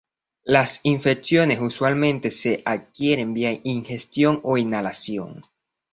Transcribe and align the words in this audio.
Las 0.45 0.79
infecciones 0.81 1.59
usualmente 1.61 2.31
se 2.31 2.63
adquieren 2.65 3.35
vía 3.35 3.59
ingestión 3.63 4.39
o 4.41 4.57
inhalación. 4.57 5.43